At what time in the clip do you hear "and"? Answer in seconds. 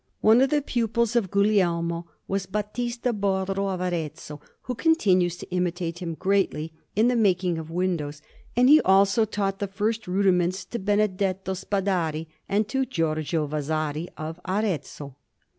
8.55-8.67, 12.49-12.67